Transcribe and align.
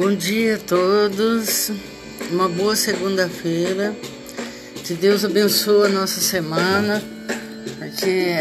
Bom 0.00 0.14
dia 0.14 0.54
a 0.54 0.58
todos, 0.58 1.70
uma 2.30 2.48
boa 2.48 2.74
segunda-feira. 2.74 3.94
Que 4.82 4.94
Deus 4.94 5.26
abençoe 5.26 5.88
a 5.88 5.90
nossa 5.90 6.22
semana, 6.22 7.02
porque 7.78 8.34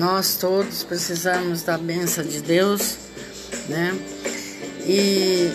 nós 0.00 0.36
todos 0.36 0.82
precisamos 0.82 1.62
da 1.62 1.78
benção 1.78 2.24
de 2.24 2.40
Deus, 2.40 2.96
né? 3.68 3.96
E 4.88 5.50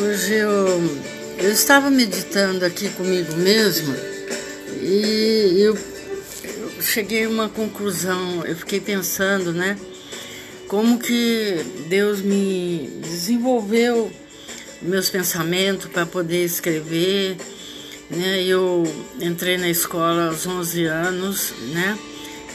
hoje 0.00 0.36
eu, 0.36 0.80
eu 1.36 1.52
estava 1.52 1.90
meditando 1.90 2.64
aqui 2.64 2.88
comigo 2.88 3.34
mesma 3.34 3.94
e 4.80 5.56
eu, 5.58 5.76
eu 6.44 6.80
cheguei 6.80 7.26
a 7.26 7.28
uma 7.28 7.50
conclusão, 7.50 8.42
eu 8.46 8.56
fiquei 8.56 8.80
pensando, 8.80 9.52
né? 9.52 9.76
Como 10.72 10.98
que 10.98 11.62
Deus 11.90 12.22
me 12.22 12.88
desenvolveu 13.02 14.10
meus 14.80 15.10
pensamentos 15.10 15.90
para 15.90 16.06
poder 16.06 16.46
escrever, 16.46 17.36
né? 18.08 18.42
Eu 18.42 18.82
entrei 19.20 19.58
na 19.58 19.68
escola 19.68 20.28
aos 20.28 20.46
11 20.46 20.86
anos, 20.86 21.52
né? 21.74 21.98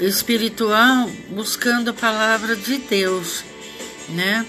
espiritual 0.00 1.10
buscando 1.30 1.90
a 1.90 1.94
palavra 1.94 2.56
de 2.56 2.78
Deus, 2.78 3.44
né? 4.08 4.46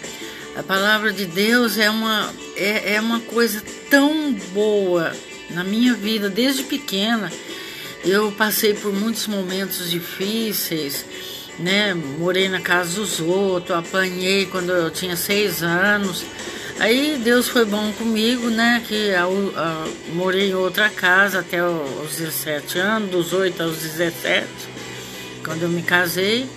A 0.56 0.64
palavra 0.64 1.14
de 1.14 1.26
Deus 1.26 1.78
é 1.78 1.90
uma, 1.90 2.34
é, 2.56 2.96
é 2.96 3.02
uma 3.02 3.20
coisa 3.22 3.64
tão 3.90 4.34
boa 4.54 5.16
na 5.52 5.64
minha 5.64 5.94
vida 5.94 6.30
desde 6.30 6.64
pequena. 6.64 7.32
Eu 8.04 8.32
passei 8.32 8.74
por 8.74 8.94
muitos 8.94 9.28
momentos 9.28 9.90
difíceis, 9.90 11.06
né? 11.60 11.94
Morei 11.94 12.50
na 12.50 12.62
casa 12.62 12.96
dos 12.96 13.20
outros, 13.20 13.78
apanhei 13.78 14.46
quando 14.46 14.72
eu 14.72 14.90
tinha 14.90 15.16
seis 15.16 15.62
anos. 15.62 16.26
Aí 16.80 17.20
Deus 17.22 17.50
foi 17.50 17.66
bom 17.66 17.92
comigo, 17.94 18.50
né? 18.50 18.82
Que 18.88 19.10
eu, 19.10 19.54
eu, 19.54 20.14
morei 20.14 20.50
em 20.50 20.56
outra 20.56 20.90
casa 20.90 21.40
até 21.40 21.62
os 21.64 22.16
17 22.16 22.80
anos, 22.80 23.10
dos 23.10 23.34
8 23.34 23.62
aos 23.62 23.78
17. 23.78 24.48
Quando 25.50 25.64
eu 25.64 25.70
me 25.70 25.82
casei, 25.82 26.48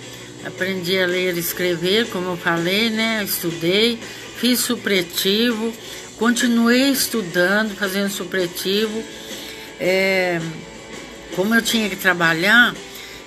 aprendi 0.45 0.99
a 0.99 1.07
ler 1.07 1.35
e 1.35 1.39
escrever, 1.39 2.09
como 2.09 2.29
eu 2.29 2.37
falei, 2.37 2.91
né? 2.91 3.23
Estudei, 3.23 3.97
fiz 4.37 4.59
supletivo, 4.59 5.73
continuei 6.15 6.91
estudando, 6.91 7.75
fazendo 7.75 8.11
supletivo. 8.11 9.03
É, 9.79 10.39
como 11.35 11.55
eu 11.55 11.61
tinha 11.63 11.89
que 11.89 11.95
trabalhar, 11.95 12.75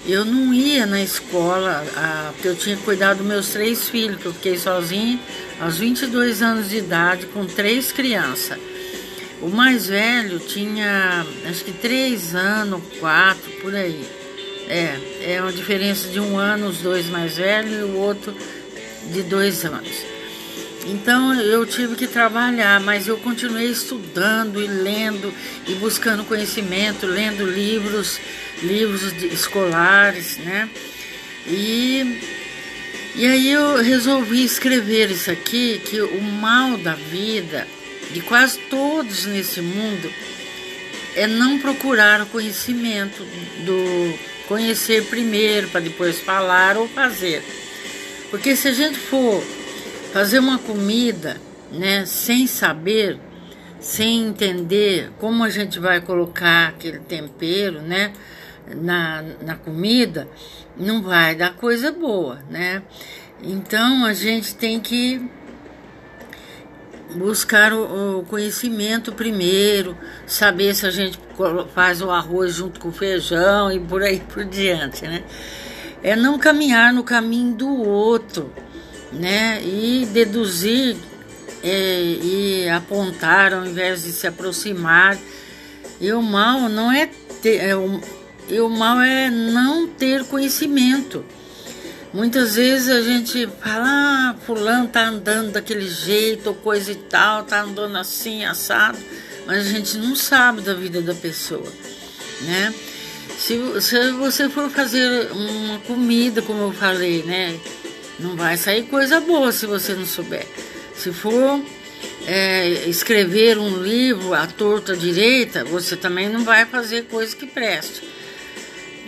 eu 0.07 0.25
não 0.25 0.55
ia 0.55 0.87
na 0.87 1.03
escola, 1.03 1.85
porque 2.35 2.47
eu 2.47 2.55
tinha 2.55 2.77
que 2.77 2.85
cuidar 2.85 3.15
dos 3.15 3.27
meus 3.27 3.49
três 3.49 3.89
filhos, 3.89 4.21
que 4.21 4.27
eu 4.27 4.35
fiquei 4.35 4.57
sozinha 4.57 5.19
aos 5.61 5.79
22 5.79 6.43
anos 6.43 6.71
de 6.71 6.77
idade, 6.77 7.27
com 7.27 7.45
três 7.45 7.91
crianças. 7.91 8.57
O 9.43 9.49
mais 9.49 9.89
velho 9.89 10.39
tinha 10.39 11.27
acho 11.51 11.65
que 11.65 11.73
três 11.73 12.37
anos, 12.37 12.81
quatro, 13.01 13.51
por 13.61 13.75
aí. 13.75 14.26
É, 14.69 15.35
é 15.35 15.41
uma 15.41 15.53
diferença 15.53 16.09
de 16.09 16.19
um 16.19 16.37
ano, 16.37 16.69
os 16.69 16.79
dois 16.79 17.07
mais 17.07 17.37
velhos 17.37 17.73
e 17.73 17.83
o 17.83 17.97
outro 17.99 18.35
de 19.13 19.23
dois 19.23 19.65
anos. 19.65 20.17
Então 20.87 21.35
eu 21.35 21.67
tive 21.67 21.97
que 21.97 22.07
trabalhar, 22.07 22.81
mas 22.81 23.09
eu 23.09 23.17
continuei 23.19 23.71
estudando 23.71 24.63
e 24.63 24.69
lendo 24.69 25.35
e 25.67 25.75
buscando 25.75 26.25
conhecimento, 26.25 27.07
lendo 27.07 27.45
livros, 27.45 28.21
livros 28.63 29.03
escolares, 29.25 30.39
né? 30.39 30.69
E, 31.47 32.21
e 33.17 33.27
aí 33.27 33.51
eu 33.51 33.77
resolvi 33.83 34.45
escrever 34.45 35.11
isso 35.11 35.31
aqui, 35.31 35.81
que 35.85 36.01
o 36.01 36.21
mal 36.21 36.77
da 36.77 36.95
vida, 36.95 37.67
de 38.13 38.21
quase 38.21 38.59
todos 38.71 39.27
nesse 39.27 39.61
mundo, 39.61 40.09
é 41.17 41.27
não 41.27 41.59
procurar 41.59 42.21
o 42.21 42.27
conhecimento 42.27 43.25
do 43.65 44.36
conhecer 44.49 45.05
primeiro 45.07 45.69
para 45.69 45.81
depois 45.81 46.19
falar 46.21 46.77
ou 46.77 46.89
fazer. 46.89 47.43
Porque 48.31 48.57
se 48.57 48.69
a 48.69 48.73
gente 48.73 48.99
for 48.99 49.43
fazer 50.13 50.39
uma 50.39 50.59
comida, 50.59 51.37
né, 51.71 52.05
sem 52.07 52.47
saber, 52.47 53.19
sem 53.79 54.27
entender 54.27 55.11
como 55.19 55.45
a 55.45 55.51
gente 55.51 55.79
vai 55.79 56.01
colocar 56.01 56.69
aquele 56.69 56.99
tempero, 56.99 57.81
né, 57.83 58.13
na, 58.75 59.23
na 59.43 59.55
comida, 59.57 60.29
não 60.77 61.03
vai 61.03 61.35
dar 61.35 61.55
coisa 61.55 61.93
boa, 61.93 62.41
né? 62.51 62.83
Então 63.43 64.05
a 64.05 64.13
gente 64.13 64.55
tem 64.55 64.81
que 64.81 65.23
buscar 67.17 67.73
o, 67.73 68.25
conhecimento 68.29 69.13
primeiro, 69.13 69.97
saber 70.27 70.75
se 70.75 70.87
a 70.87 70.91
gente 70.91 71.19
faz 71.75 72.01
o 72.01 72.11
arroz 72.11 72.55
junto 72.55 72.79
com 72.79 72.89
o 72.89 72.93
feijão 72.93 73.73
e 73.73 73.81
por 73.81 74.03
aí 74.03 74.21
por 74.21 74.45
diante, 74.45 75.03
né? 75.07 75.25
É 76.03 76.15
não 76.15 76.39
caminhar 76.39 76.93
no 76.93 77.03
caminho 77.03 77.55
do 77.55 77.69
outro, 77.69 78.53
né? 79.13 79.61
E 79.65 80.07
deduzir 80.13 80.97
é, 81.63 82.01
e 82.01 82.69
apontar 82.69 83.53
ao 83.53 83.67
invés 83.67 84.05
de 84.05 84.13
se 84.13 84.27
aproximar. 84.27 85.19
E 86.01 86.13
o 86.13 86.23
mal 86.23 86.69
não 86.69 86.93
é 86.93 87.09
ter, 87.43 87.57
é, 87.57 87.75
o, 87.75 88.01
e 88.49 88.61
o 88.61 88.69
mal 88.69 89.01
é 89.01 89.31
não 89.31 89.89
ter 89.89 90.25
conhecimento. 90.25 91.25
Muitas 92.17 92.57
vezes 92.57 92.89
a 92.89 93.03
gente 93.03 93.47
fala, 93.63 93.85
ah, 93.87 94.35
fulano 94.47 94.89
tá 94.89 95.07
andando 95.07 95.53
daquele 95.53 95.87
jeito, 95.87 96.47
ou 96.47 96.55
coisa 96.55 96.91
e 96.91 96.95
tal, 96.95 97.45
tá 97.45 97.61
andando 97.61 97.95
assim, 97.99 98.43
assado, 98.43 98.97
mas 99.47 99.67
a 99.67 99.69
gente 99.69 99.99
não 99.99 100.17
sabe 100.17 100.63
da 100.63 100.73
vida 100.73 101.03
da 101.03 101.15
pessoa, 101.15 101.71
né? 102.41 102.73
Se, 103.39 103.61
se 103.83 104.13
você 104.13 104.49
for 104.49 104.71
fazer 104.71 105.31
uma 105.31 105.79
comida, 105.81 106.41
como 106.41 106.63
eu 106.63 106.73
falei, 106.73 107.23
né? 107.23 107.61
Não 108.19 108.35
vai 108.35 108.57
sair 108.57 108.85
coisa 108.85 109.21
boa 109.21 109.53
se 109.53 109.67
você 109.67 109.93
não 109.93 110.07
souber. 110.07 110.47
Se 110.97 111.13
for 111.13 111.63
é, 112.27 112.89
escrever 112.89 113.59
um 113.59 113.83
livro 113.83 114.33
à 114.33 114.47
torta 114.47 114.97
direita, 114.97 115.67
você 115.67 115.95
também 115.95 116.31
não 116.31 116.45
vai 116.45 116.65
fazer 116.65 117.05
coisa 117.11 117.37
que 117.37 117.47
preste. 117.47 118.16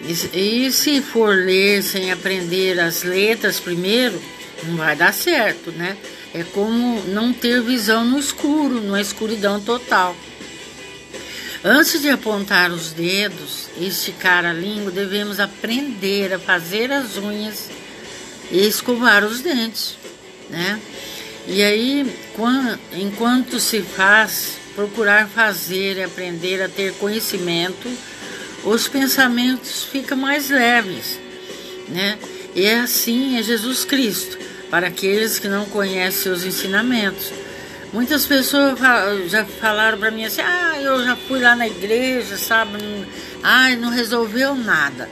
E, 0.03 0.67
e 0.67 0.73
se 0.73 1.00
for 1.00 1.35
ler 1.35 1.83
sem 1.83 2.12
aprender 2.12 2.79
as 2.79 3.03
letras 3.03 3.59
primeiro, 3.59 4.21
não 4.65 4.77
vai 4.77 4.97
dar 4.97 5.12
certo, 5.12 5.71
né? 5.73 5.97
É 6.35 6.43
como 6.43 7.03
não 7.06 7.33
ter 7.33 7.62
visão 7.62 8.05
no 8.05 8.19
escuro, 8.19 8.81
numa 8.81 9.00
escuridão 9.00 9.61
total. 9.61 10.15
Antes 11.65 12.03
de 12.03 12.09
apontar 12.09 12.71
os 12.71 12.93
dedos 12.93 13.69
e 13.77 13.89
esticar 13.89 14.45
a 14.45 14.53
língua, 14.53 14.93
devemos 14.93 15.41
aprender 15.41 16.33
a 16.33 16.39
fazer 16.39 16.93
as 16.93 17.17
unhas 17.17 17.69
e 18.50 18.67
escovar 18.67 19.25
os 19.25 19.41
dentes, 19.41 19.97
né? 20.49 20.81
E 21.47 21.62
aí, 21.62 22.15
quando, 22.35 22.79
enquanto 22.93 23.59
se 23.59 23.81
faz, 23.81 24.59
procurar 24.75 25.27
fazer 25.29 25.97
e 25.97 26.05
aprender 26.05 26.62
a 26.62 26.69
ter 26.69 26.93
conhecimento 26.95 27.89
os 28.64 28.88
pensamentos 28.88 29.84
ficam 29.84 30.16
mais 30.16 30.50
leves, 30.50 31.19
né? 31.88 32.19
E 32.55 32.64
é 32.64 32.81
assim 32.81 33.38
é 33.38 33.43
Jesus 33.43 33.84
Cristo, 33.84 34.38
para 34.70 34.88
aqueles 34.88 35.38
que 35.38 35.49
não 35.49 35.64
conhecem 35.66 36.22
seus 36.22 36.44
ensinamentos. 36.44 37.32
Muitas 37.93 38.26
pessoas 38.26 38.78
já 39.28 39.44
falaram 39.44 39.99
para 39.99 40.10
mim 40.10 40.25
assim: 40.25 40.43
ah, 40.43 40.78
eu 40.81 41.05
já 41.05 41.16
fui 41.16 41.40
lá 41.40 41.56
na 41.56 41.66
igreja, 41.66 42.37
sabe? 42.37 42.78
Ai, 43.43 43.76
não 43.76 43.90
resolveu 43.90 44.55
nada. 44.55 45.08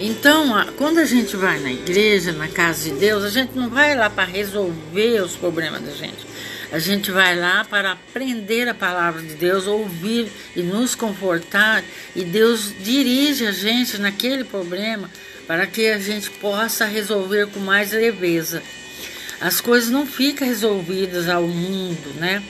Então, 0.00 0.48
quando 0.76 0.98
a 0.98 1.04
gente 1.04 1.36
vai 1.36 1.60
na 1.60 1.70
igreja, 1.70 2.32
na 2.32 2.48
casa 2.48 2.90
de 2.90 2.96
Deus, 2.96 3.22
a 3.24 3.30
gente 3.30 3.56
não 3.56 3.68
vai 3.68 3.94
lá 3.94 4.08
para 4.08 4.24
resolver 4.24 5.20
os 5.20 5.36
problemas 5.36 5.82
da 5.82 5.92
gente. 5.92 6.31
A 6.72 6.78
gente 6.78 7.10
vai 7.10 7.38
lá 7.38 7.66
para 7.66 7.92
aprender 7.92 8.66
a 8.66 8.72
palavra 8.72 9.20
de 9.20 9.34
Deus, 9.34 9.66
ouvir 9.66 10.32
e 10.56 10.62
nos 10.62 10.94
confortar, 10.94 11.84
e 12.16 12.24
Deus 12.24 12.72
dirige 12.80 13.46
a 13.46 13.52
gente 13.52 13.98
naquele 13.98 14.42
problema 14.42 15.10
para 15.46 15.66
que 15.66 15.88
a 15.88 15.98
gente 15.98 16.30
possa 16.30 16.86
resolver 16.86 17.48
com 17.48 17.60
mais 17.60 17.92
leveza. 17.92 18.62
As 19.38 19.60
coisas 19.60 19.90
não 19.90 20.06
ficam 20.06 20.48
resolvidas 20.48 21.28
ao 21.28 21.46
mundo, 21.46 22.14
né? 22.14 22.42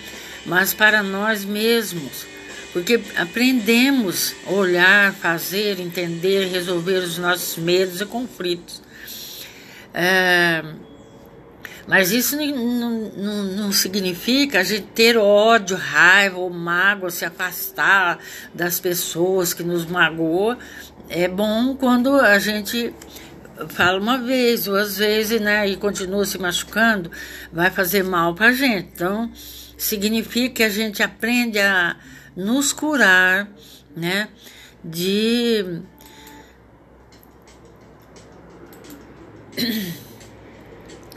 Mas 0.47 0.73
para 0.73 1.03
nós 1.03 1.45
mesmos, 1.45 2.25
porque 2.73 3.01
aprendemos 3.17 4.37
a 4.47 4.51
olhar, 4.53 5.15
fazer, 5.15 5.81
entender, 5.81 6.47
resolver 6.47 6.99
os 6.99 7.19
nossos 7.19 7.57
medos 7.57 8.01
e 8.01 8.07
conflitos. 8.07 8.83
É, 9.93 10.63
mas 11.87 12.13
isso 12.13 12.37
não, 12.37 13.11
não, 13.17 13.43
não, 13.45 13.73
significa 13.73 14.61
a 14.61 14.65
gente 14.65 14.87
ter 14.95 15.17
ódio, 15.17 15.77
raiva 15.77 16.39
ou 16.39 16.51
mágoa, 16.51 17.11
se 17.11 17.25
afastar 17.25 18.19
das 18.55 18.79
pessoas 18.79 19.53
que 19.53 19.63
nos 19.63 19.85
magoam. 19.87 20.57
É 21.09 21.27
bom 21.27 21.75
quando 21.75 22.15
a 22.21 22.39
gente 22.39 22.95
fala 23.69 24.01
uma 24.01 24.19
vez, 24.19 24.65
duas 24.65 24.97
vezes, 24.97 25.41
né, 25.41 25.69
e 25.69 25.77
continua 25.77 26.25
se 26.25 26.39
machucando, 26.39 27.11
vai 27.53 27.71
fazer 27.71 28.03
mal 28.03 28.35
para 28.35 28.49
a 28.49 28.53
gente. 28.53 28.89
Então, 28.95 29.31
significa 29.77 30.57
que 30.57 30.63
a 30.63 30.69
gente 30.69 31.03
aprende 31.03 31.59
a 31.59 31.97
nos 32.37 32.73
curar, 32.73 33.49
né, 33.95 34.29
de 34.85 35.83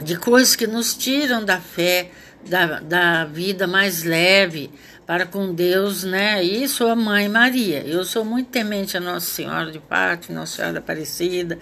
de 0.06 0.16
coisas 0.16 0.54
que 0.54 0.68
nos 0.68 0.94
tiram 0.94 1.44
da 1.44 1.60
fé, 1.60 2.12
da, 2.48 2.78
da 2.78 3.24
vida 3.24 3.66
mais 3.66 4.04
leve 4.04 4.70
para 5.04 5.26
com 5.26 5.52
Deus, 5.52 6.04
né? 6.04 6.42
E 6.44 6.68
sua 6.68 6.94
mãe 6.94 7.28
Maria. 7.28 7.82
Eu 7.84 8.04
sou 8.04 8.24
muito 8.24 8.48
temente 8.48 8.96
a 8.96 9.00
Nossa 9.00 9.26
Senhora 9.26 9.72
de 9.72 9.80
Pátria, 9.80 10.34
Nossa 10.34 10.56
Senhora 10.56 10.74
da 10.74 10.78
Aparecida. 10.78 11.58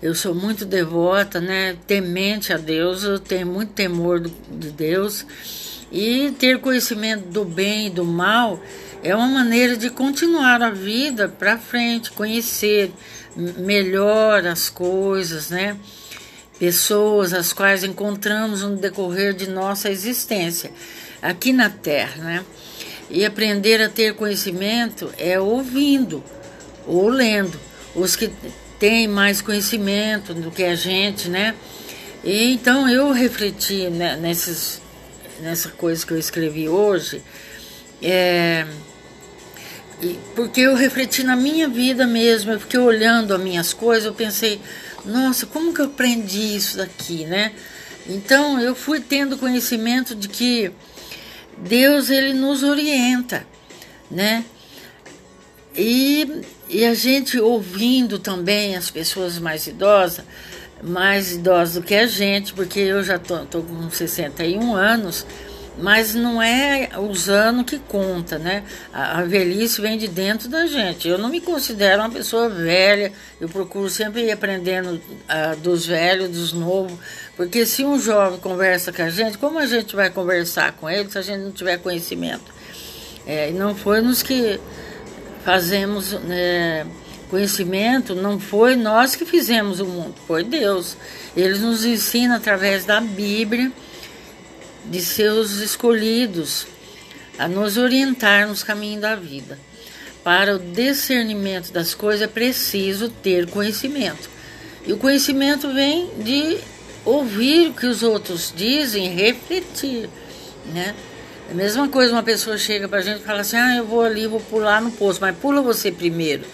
Eu 0.00 0.14
sou 0.14 0.32
muito 0.32 0.64
devota, 0.64 1.40
né? 1.40 1.76
Temente 1.84 2.52
a 2.52 2.56
Deus. 2.56 3.02
Eu 3.02 3.18
tenho 3.18 3.48
muito 3.48 3.72
temor 3.72 4.20
do, 4.20 4.30
de 4.50 4.70
Deus. 4.70 5.26
E 5.90 6.30
ter 6.38 6.60
conhecimento 6.60 7.26
do 7.26 7.44
bem 7.44 7.88
e 7.88 7.90
do 7.90 8.04
mal 8.04 8.62
é 9.02 9.16
uma 9.16 9.26
maneira 9.26 9.76
de 9.76 9.90
continuar 9.90 10.62
a 10.62 10.70
vida 10.70 11.28
para 11.28 11.58
frente, 11.58 12.12
conhecer 12.12 12.92
melhor 13.36 14.46
as 14.46 14.68
coisas, 14.68 15.50
né? 15.50 15.76
Pessoas 16.60 17.32
as 17.32 17.54
quais 17.54 17.82
encontramos 17.82 18.60
no 18.60 18.76
decorrer 18.76 19.32
de 19.32 19.48
nossa 19.48 19.90
existência 19.90 20.70
aqui 21.22 21.54
na 21.54 21.70
Terra, 21.70 22.22
né? 22.22 22.44
E 23.08 23.24
aprender 23.24 23.82
a 23.82 23.88
ter 23.88 24.14
conhecimento 24.14 25.10
é 25.18 25.40
ouvindo 25.40 26.22
ou 26.86 27.08
lendo. 27.08 27.58
Os 27.94 28.14
que 28.14 28.30
têm 28.78 29.08
mais 29.08 29.40
conhecimento 29.40 30.34
do 30.34 30.50
que 30.50 30.62
a 30.62 30.74
gente, 30.74 31.28
né? 31.28 31.54
E 32.22 32.52
então 32.52 32.88
eu 32.88 33.10
refleti 33.10 33.88
né, 33.88 34.16
nesses, 34.16 34.82
nessa 35.40 35.70
coisa 35.70 36.04
que 36.06 36.12
eu 36.12 36.18
escrevi 36.18 36.68
hoje, 36.68 37.22
é, 38.02 38.66
porque 40.36 40.60
eu 40.60 40.74
refleti 40.74 41.22
na 41.22 41.34
minha 41.34 41.68
vida 41.68 42.06
mesmo, 42.06 42.52
eu 42.52 42.60
fiquei 42.60 42.78
olhando 42.78 43.34
as 43.34 43.40
minhas 43.40 43.72
coisas, 43.72 44.04
eu 44.04 44.14
pensei, 44.14 44.60
nossa, 45.04 45.46
como 45.46 45.72
que 45.72 45.80
eu 45.80 45.86
aprendi 45.86 46.56
isso 46.56 46.76
daqui, 46.76 47.24
né? 47.24 47.52
Então 48.08 48.60
eu 48.60 48.74
fui 48.74 49.00
tendo 49.00 49.38
conhecimento 49.38 50.14
de 50.14 50.28
que 50.28 50.72
Deus 51.58 52.10
ele 52.10 52.32
nos 52.32 52.62
orienta, 52.62 53.46
né? 54.10 54.44
E, 55.76 56.42
e 56.68 56.84
a 56.84 56.94
gente 56.94 57.38
ouvindo 57.38 58.18
também 58.18 58.76
as 58.76 58.90
pessoas 58.90 59.38
mais 59.38 59.66
idosas, 59.66 60.24
mais 60.82 61.32
idosas 61.32 61.74
do 61.74 61.82
que 61.82 61.94
a 61.94 62.06
gente, 62.06 62.52
porque 62.54 62.80
eu 62.80 63.04
já 63.04 63.18
tô, 63.18 63.38
tô 63.44 63.62
com 63.62 63.90
61 63.90 64.74
anos, 64.74 65.26
mas 65.78 66.14
não 66.14 66.42
é 66.42 66.90
os 66.98 67.28
anos 67.28 67.64
que 67.64 67.78
conta, 67.78 68.38
né? 68.38 68.64
A, 68.92 69.22
velhice 69.22 69.80
vem 69.80 69.96
de 69.96 70.08
dentro 70.08 70.48
da 70.48 70.66
gente. 70.66 71.08
Eu 71.08 71.18
não 71.18 71.28
me 71.28 71.40
considero 71.40 72.02
uma 72.02 72.10
pessoa 72.10 72.48
velha, 72.48 73.12
eu 73.40 73.48
procuro 73.48 73.88
sempre 73.88 74.24
ir 74.24 74.32
aprendendo 74.32 74.94
uh, 74.94 75.56
dos 75.62 75.86
velhos, 75.86 76.30
dos 76.30 76.52
novos, 76.52 76.98
porque 77.36 77.64
se 77.64 77.84
um 77.84 77.98
jovem 77.98 78.38
conversa 78.38 78.92
com 78.92 79.02
a 79.02 79.10
gente, 79.10 79.38
como 79.38 79.58
a 79.58 79.66
gente 79.66 79.94
vai 79.94 80.10
conversar 80.10 80.72
com 80.72 80.88
ele 80.88 81.10
se 81.10 81.18
a 81.18 81.22
gente 81.22 81.40
não 81.40 81.52
tiver 81.52 81.78
conhecimento? 81.78 82.52
É, 83.26 83.50
não 83.50 83.74
foi 83.74 84.00
nos 84.00 84.22
que 84.22 84.58
fazemos 85.44 86.12
né, 86.12 86.86
conhecimento, 87.30 88.14
não 88.14 88.40
foi 88.40 88.76
nós 88.76 89.14
que 89.14 89.24
fizemos 89.24 89.80
o 89.80 89.86
mundo, 89.86 90.14
foi 90.26 90.42
Deus. 90.42 90.96
Ele 91.36 91.58
nos 91.58 91.84
ensina 91.84 92.36
através 92.36 92.84
da 92.84 93.00
Bíblia 93.00 93.70
de 94.86 95.00
seus 95.00 95.52
escolhidos 95.60 96.66
a 97.38 97.48
nos 97.48 97.76
orientar 97.76 98.46
nos 98.46 98.62
caminhos 98.62 99.00
da 99.00 99.14
vida. 99.14 99.58
Para 100.22 100.56
o 100.56 100.58
discernimento 100.58 101.72
das 101.72 101.94
coisas 101.94 102.22
é 102.22 102.26
preciso 102.26 103.08
ter 103.08 103.48
conhecimento. 103.48 104.28
E 104.86 104.92
o 104.92 104.98
conhecimento 104.98 105.72
vem 105.72 106.10
de 106.18 106.58
ouvir 107.04 107.68
o 107.68 107.72
que 107.72 107.86
os 107.86 108.02
outros 108.02 108.52
dizem, 108.54 109.08
refletir, 109.14 110.08
né? 110.72 110.94
É 111.48 111.52
a 111.52 111.54
mesma 111.54 111.88
coisa, 111.88 112.12
uma 112.12 112.22
pessoa 112.22 112.56
chega 112.56 112.86
pra 112.88 113.00
gente 113.00 113.20
e 113.20 113.24
fala 113.24 113.40
assim: 113.40 113.56
"Ah, 113.56 113.76
eu 113.76 113.86
vou 113.86 114.02
ali, 114.02 114.26
vou 114.26 114.40
pular 114.40 114.80
no 114.80 114.90
poço", 114.90 115.18
mas 115.20 115.36
pula 115.36 115.60
você 115.62 115.90
primeiro. 115.90 116.44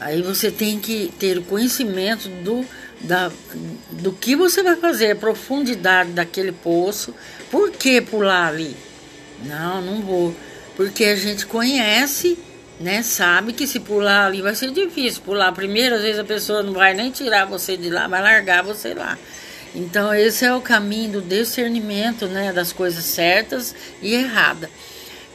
Aí 0.00 0.20
você 0.22 0.50
tem 0.50 0.78
que 0.78 1.12
ter 1.18 1.38
o 1.38 1.42
conhecimento 1.42 2.28
do 2.28 2.64
da, 3.00 3.30
do 3.90 4.12
que 4.12 4.34
você 4.34 4.62
vai 4.62 4.76
fazer, 4.76 5.12
a 5.12 5.16
profundidade 5.16 6.10
daquele 6.10 6.52
poço. 6.52 7.14
Por 7.50 7.70
que 7.70 8.00
pular 8.00 8.48
ali? 8.48 8.76
Não, 9.44 9.80
não 9.80 10.02
vou. 10.02 10.34
Porque 10.76 11.04
a 11.04 11.16
gente 11.16 11.46
conhece, 11.46 12.38
né? 12.80 13.02
Sabe 13.02 13.52
que 13.52 13.66
se 13.66 13.80
pular 13.80 14.26
ali 14.26 14.42
vai 14.42 14.54
ser 14.54 14.70
difícil. 14.70 15.22
Pular 15.22 15.52
primeiro, 15.52 15.94
às 15.94 16.02
vezes 16.02 16.18
a 16.18 16.24
pessoa 16.24 16.62
não 16.62 16.72
vai 16.72 16.94
nem 16.94 17.10
tirar 17.10 17.46
você 17.46 17.76
de 17.76 17.90
lá, 17.90 18.06
vai 18.08 18.22
largar 18.22 18.62
você 18.62 18.94
lá. 18.94 19.18
Então 19.74 20.12
esse 20.14 20.44
é 20.44 20.54
o 20.54 20.60
caminho 20.60 21.12
do 21.12 21.22
discernimento, 21.22 22.26
né? 22.26 22.52
Das 22.52 22.72
coisas 22.72 23.04
certas 23.04 23.74
e 24.02 24.14
erradas. 24.14 24.70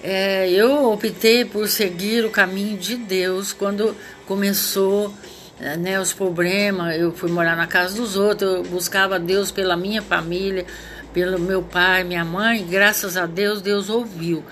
É, 0.02 0.50
eu 0.50 0.92
optei 0.92 1.46
por 1.46 1.68
seguir 1.70 2.26
o 2.26 2.30
caminho 2.30 2.78
de 2.78 2.98
Deus 2.98 3.54
quando 3.54 3.96
começou 4.26 5.14
né, 5.60 6.00
os 6.00 6.14
problemas, 6.14 6.96
eu 6.98 7.12
fui 7.12 7.32
morar 7.32 7.56
na 7.56 7.68
casa 7.68 7.96
dos 7.96 8.16
outros, 8.16 8.52
eu 8.52 8.64
buscava 8.64 9.20
Deus 9.20 9.52
pela 9.52 9.78
minha 9.78 10.02
família, 10.02 10.66
pelo 11.14 11.40
meu 11.40 11.62
pai, 11.62 12.04
minha 12.04 12.26
mãe, 12.26 12.66
graças 12.66 13.16
a 13.16 13.26
Deus, 13.26 13.62
Deus 13.62 13.90
ouviu. 13.90 14.44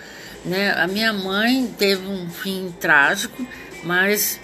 Né? 0.45 0.71
A 0.71 0.87
minha 0.87 1.11
mãe 1.11 1.73
teve 1.77 2.07
um 2.07 2.29
fim 2.29 2.73
trágico, 2.79 3.45
mas 3.83 4.39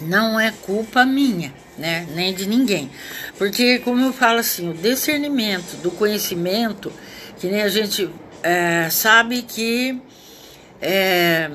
não 0.00 0.38
é 0.38 0.52
culpa 0.62 1.04
minha, 1.04 1.52
né? 1.76 2.06
nem 2.14 2.32
de 2.32 2.46
ninguém. 2.46 2.90
Porque, 3.36 3.78
como 3.80 4.04
eu 4.04 4.12
falo 4.12 4.38
assim, 4.38 4.70
o 4.70 4.74
discernimento 4.74 5.76
do 5.82 5.90
conhecimento, 5.90 6.92
que 7.38 7.48
nem 7.48 7.62
a 7.62 7.68
gente 7.68 8.08
é, 8.42 8.88
sabe 8.90 9.42
que. 9.42 10.00
É, 10.80 11.50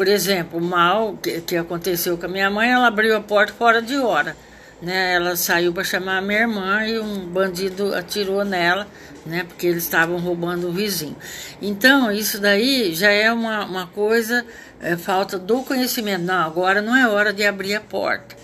por 0.00 0.08
exemplo, 0.08 0.58
o 0.58 0.62
mal 0.62 1.18
que, 1.22 1.42
que 1.42 1.56
aconteceu 1.58 2.16
com 2.16 2.24
a 2.24 2.28
minha 2.30 2.48
mãe, 2.48 2.70
ela 2.70 2.86
abriu 2.86 3.14
a 3.14 3.20
porta 3.20 3.52
fora 3.52 3.82
de 3.82 3.98
hora. 3.98 4.34
Né, 4.80 5.12
ela 5.12 5.36
saiu 5.36 5.74
para 5.74 5.84
chamar 5.84 6.16
a 6.16 6.20
minha 6.22 6.40
irmã 6.40 6.86
e 6.86 6.98
um 6.98 7.26
bandido 7.26 7.94
atirou 7.94 8.42
nela, 8.42 8.86
né, 9.26 9.44
porque 9.46 9.66
eles 9.66 9.82
estavam 9.82 10.18
roubando 10.18 10.68
o 10.68 10.72
vizinho. 10.72 11.14
Então, 11.60 12.10
isso 12.10 12.40
daí 12.40 12.94
já 12.94 13.10
é 13.10 13.30
uma, 13.30 13.66
uma 13.66 13.86
coisa, 13.88 14.42
é, 14.80 14.96
falta 14.96 15.38
do 15.38 15.62
conhecimento. 15.64 16.22
Não, 16.22 16.46
agora 16.46 16.80
não 16.80 16.96
é 16.96 17.06
hora 17.06 17.30
de 17.30 17.44
abrir 17.44 17.74
a 17.74 17.80
porta. 17.82 18.34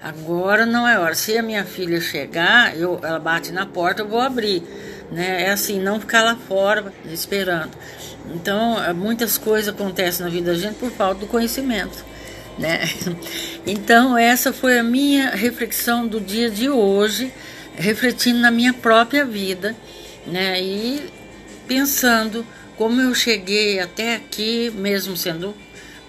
Agora 0.00 0.64
não 0.64 0.86
é 0.86 0.96
hora. 0.96 1.16
Se 1.16 1.36
a 1.36 1.42
minha 1.42 1.64
filha 1.64 2.00
chegar, 2.00 2.76
eu, 2.76 3.00
ela 3.02 3.18
bate 3.18 3.50
na 3.50 3.66
porta, 3.66 4.02
eu 4.02 4.08
vou 4.08 4.20
abrir. 4.20 4.62
Né? 5.10 5.44
É 5.44 5.50
assim, 5.50 5.80
não 5.80 6.00
ficar 6.00 6.22
lá 6.22 6.36
fora 6.36 6.92
esperando. 7.04 7.70
Então, 8.34 8.76
muitas 8.94 9.36
coisas 9.36 9.68
acontecem 9.68 10.24
na 10.24 10.30
vida 10.30 10.52
da 10.52 10.58
gente 10.58 10.76
por 10.76 10.90
falta 10.90 11.20
do 11.20 11.26
conhecimento. 11.26 12.04
né? 12.58 12.80
Então, 13.66 14.16
essa 14.16 14.52
foi 14.54 14.78
a 14.78 14.82
minha 14.82 15.30
reflexão 15.30 16.06
do 16.06 16.18
dia 16.18 16.50
de 16.50 16.70
hoje, 16.70 17.30
refletindo 17.76 18.38
na 18.38 18.50
minha 18.50 18.72
própria 18.72 19.22
vida, 19.24 19.76
né? 20.26 20.60
E 20.60 21.10
pensando 21.68 22.44
como 22.76 23.00
eu 23.02 23.14
cheguei 23.14 23.78
até 23.78 24.16
aqui, 24.16 24.72
mesmo 24.74 25.14
sendo 25.14 25.54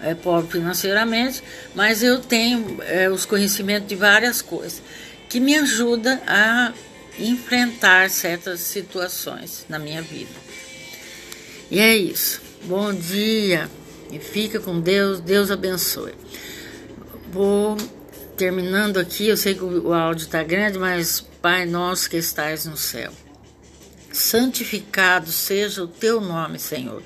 é, 0.02 0.16
pobre 0.16 0.50
financeiramente, 0.50 1.44
mas 1.76 2.02
eu 2.02 2.20
tenho 2.20 2.78
é, 2.88 3.10
os 3.10 3.26
conhecimentos 3.26 3.88
de 3.88 3.96
várias 3.96 4.42
coisas 4.42 4.82
que 5.28 5.40
me 5.40 5.56
ajuda 5.56 6.22
a 6.26 6.72
enfrentar 7.20 8.10
certas 8.10 8.60
situações 8.62 9.66
na 9.68 9.78
minha 9.78 10.02
vida. 10.02 10.32
E 11.70 11.80
é 11.80 11.96
isso. 11.96 12.42
Bom 12.64 12.94
dia 12.94 13.70
e 14.12 14.20
fica 14.20 14.60
com 14.60 14.80
Deus. 14.80 15.20
Deus 15.20 15.50
abençoe. 15.50 16.14
Vou 17.32 17.78
terminando 18.36 18.98
aqui. 18.98 19.28
Eu 19.28 19.38
sei 19.38 19.56
que 19.56 19.64
o 19.64 19.94
áudio 19.94 20.26
está 20.26 20.44
grande, 20.44 20.78
mas 20.78 21.26
Pai 21.42 21.66
nosso 21.66 22.08
que 22.08 22.18
estais 22.18 22.66
no 22.66 22.78
céu, 22.78 23.12
santificado 24.14 25.32
seja 25.32 25.84
o 25.84 25.88
teu 25.88 26.22
nome, 26.22 26.60
Senhor. 26.60 27.02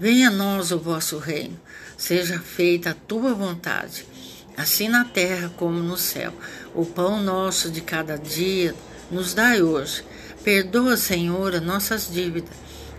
Venha 0.00 0.28
a 0.28 0.32
nós 0.32 0.72
o 0.72 0.78
vosso 0.80 1.16
reino. 1.18 1.56
Seja 1.96 2.40
feita 2.40 2.90
a 2.90 2.94
tua 2.94 3.34
vontade, 3.34 4.04
assim 4.56 4.88
na 4.88 5.04
terra 5.04 5.52
como 5.56 5.78
no 5.78 5.96
céu. 5.96 6.32
O 6.74 6.84
pão 6.84 7.22
nosso 7.22 7.70
de 7.70 7.80
cada 7.80 8.16
dia 8.16 8.74
nos 9.10 9.34
dai 9.34 9.62
hoje. 9.62 10.04
Perdoa, 10.44 10.96
Senhor, 10.96 11.54
as 11.54 11.62
nossas 11.62 12.08
dívidas, 12.10 12.50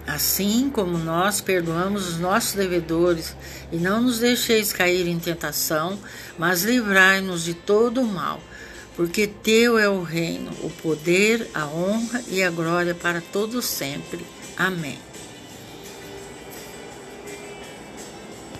assim 0.05 0.69
como 0.69 0.97
nós 0.97 1.41
perdoamos 1.41 2.07
os 2.07 2.19
nossos 2.19 2.53
devedores, 2.53 3.35
e 3.71 3.77
não 3.77 4.01
nos 4.01 4.19
deixeis 4.19 4.73
cair 4.73 5.07
em 5.07 5.19
tentação, 5.19 5.99
mas 6.37 6.63
livrai-nos 6.63 7.43
de 7.43 7.53
todo 7.53 8.01
o 8.01 8.07
mal. 8.07 8.41
Porque 8.95 9.27
teu 9.27 9.77
é 9.77 9.87
o 9.87 10.03
reino, 10.03 10.51
o 10.61 10.69
poder, 10.69 11.49
a 11.53 11.65
honra 11.67 12.21
e 12.27 12.43
a 12.43 12.49
glória 12.49 12.93
para 12.93 13.21
todos 13.21 13.65
sempre. 13.65 14.25
Amém. 14.57 14.97